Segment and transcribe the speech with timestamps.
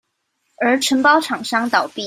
[0.57, 1.93] 而承包廠商倒閉